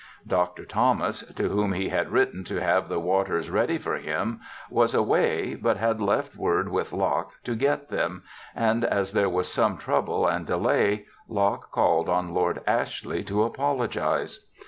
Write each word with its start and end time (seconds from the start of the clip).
Dr. 0.25 0.65
Thomas, 0.65 1.21
to 1.35 1.49
whom 1.49 1.73
he 1.73 1.89
had 1.89 2.09
written 2.11 2.43
to 2.45 2.59
have 2.59 2.89
the 2.89 2.99
waters 2.99 3.51
ready 3.51 3.77
for 3.77 3.97
him, 3.97 4.39
was 4.71 4.95
away 4.95 5.53
but 5.53 5.77
had 5.77 6.01
left 6.01 6.35
word 6.35 6.69
with 6.69 6.91
Locke 6.91 7.33
to 7.43 7.53
get 7.55 7.89
them, 7.89 8.23
and 8.55 8.83
as 8.83 9.13
there 9.13 9.29
was 9.29 9.47
some 9.53 9.77
trouble 9.77 10.25
and 10.25 10.43
delay 10.47 11.05
Locke 11.27 11.69
called 11.71 12.09
on 12.09 12.33
Lord 12.33 12.61
Ashley 12.65 13.23
to 13.25 13.43
apologize. 13.43 14.47